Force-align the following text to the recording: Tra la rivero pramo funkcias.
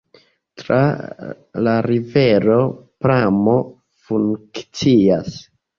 Tra 0.61 0.79
la 1.67 1.75
rivero 1.89 2.59
pramo 3.07 3.57
funkcias. 4.09 5.43